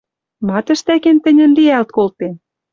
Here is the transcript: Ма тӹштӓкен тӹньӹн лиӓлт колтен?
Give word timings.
Ма 0.47 0.59
тӹштӓкен 0.65 1.17
тӹньӹн 1.23 1.51
лиӓлт 1.57 1.89
колтен? 1.95 2.33